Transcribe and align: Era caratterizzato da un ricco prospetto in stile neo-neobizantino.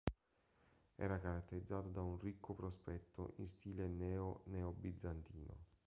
Era 0.97 1.19
caratterizzato 1.19 1.89
da 1.89 2.01
un 2.01 2.17
ricco 2.19 2.55
prospetto 2.55 3.33
in 3.35 3.45
stile 3.45 3.87
neo-neobizantino. 3.87 5.55